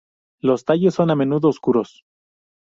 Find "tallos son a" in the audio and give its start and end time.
0.65-1.15